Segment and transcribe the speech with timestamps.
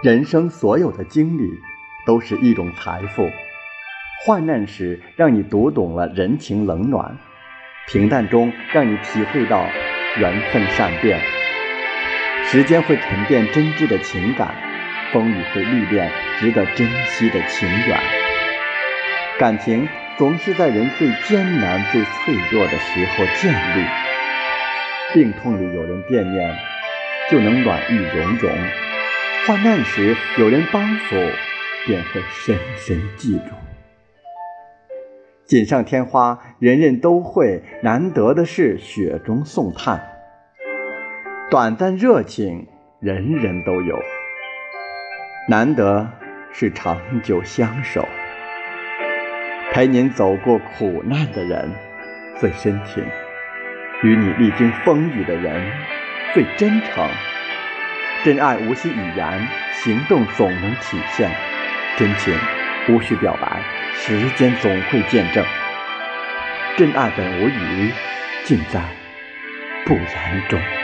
[0.00, 1.50] 人生所有的经历
[2.06, 3.28] 都是一种财富。
[4.24, 7.18] 患难时让你读懂了人情冷暖，
[7.88, 9.66] 平淡中让你体会到
[10.16, 11.18] 缘分善变。
[12.44, 14.54] 时间会沉淀真挚的情感，
[15.12, 16.08] 风雨会历练
[16.38, 17.98] 值得珍惜的情缘。
[19.36, 23.84] 感情总是在人最艰难、最脆弱的时候建立。
[25.12, 26.56] 病痛里有人惦念，
[27.28, 28.52] 就能暖意融融；
[29.48, 31.16] 患难时有人帮扶，
[31.86, 33.44] 便会深深记住。
[35.46, 40.06] 锦上添花，人人都会；难得的是雪中送炭。
[41.50, 42.66] 短暂热情，
[43.00, 43.96] 人人都有；
[45.48, 46.06] 难得
[46.52, 48.06] 是长久相守。
[49.72, 51.70] 陪您走过苦难的人
[52.36, 53.02] 最深情，
[54.02, 55.72] 与你历经风雨的人
[56.34, 57.08] 最真诚。
[58.24, 61.30] 真爱无需语言，行动总能体现；
[61.96, 62.34] 真情
[62.88, 63.62] 无需表白。
[63.94, 65.44] 时间总会见证，
[66.76, 67.92] 真爱本无语，
[68.44, 68.80] 尽在
[69.84, 70.77] 不言中。